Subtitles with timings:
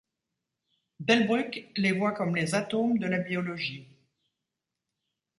[0.99, 3.87] Delbrück les voit comme les atomes de la biologie.